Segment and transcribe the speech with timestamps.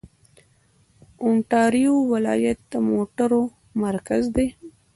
[1.25, 3.41] اونټاریو ولایت د موټرو
[3.83, 4.47] مرکز دی.